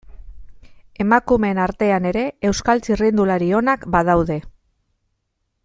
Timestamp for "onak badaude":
3.59-4.39